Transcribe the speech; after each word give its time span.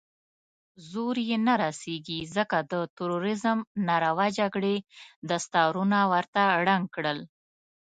زور 0.91 1.15
يې 1.29 1.37
نه 1.47 1.53
رسېږي، 1.63 2.19
ځکه 2.35 2.57
د 2.71 2.73
تروريزم 2.97 3.57
ناروا 3.87 4.27
جګړې 4.39 4.75
دستارونه 5.29 5.97
ورته 6.13 6.41
ړنګ 6.65 6.85
کړل. 6.95 7.19